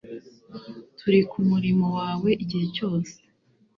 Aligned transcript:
Turi 0.99 1.19
kumurimo 1.31 1.87
wawe 1.97 2.29
igihe 2.43 2.65
cyose 2.75 3.13